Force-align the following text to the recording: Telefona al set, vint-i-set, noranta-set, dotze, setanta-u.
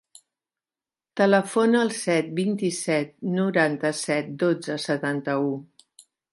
Telefona 1.21 1.81
al 1.87 1.91
set, 1.97 2.33
vint-i-set, 2.41 3.13
noranta-set, 3.37 4.35
dotze, 4.47 4.83
setanta-u. 4.91 5.57